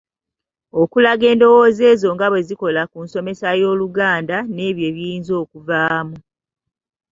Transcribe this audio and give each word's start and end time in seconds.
Okulaga 0.81 1.25
endowooza 1.33 1.83
ezo 1.93 2.07
nga 2.15 2.25
bwe 2.31 2.41
zikola 2.47 2.81
ku 2.91 2.97
nsomesa 3.05 3.47
y’Oluganda 3.61 4.37
nebyo 4.55 4.83
ebiyinza 4.89 5.33
okuvaamu. 5.43 6.17